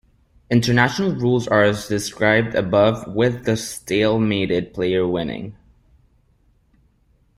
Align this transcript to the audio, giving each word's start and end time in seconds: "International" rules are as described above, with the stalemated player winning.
"International" 0.49 1.11
rules 1.13 1.47
are 1.47 1.61
as 1.61 1.87
described 1.87 2.55
above, 2.55 3.07
with 3.13 3.45
the 3.45 3.51
stalemated 3.55 4.73
player 4.73 5.07
winning. 5.07 5.55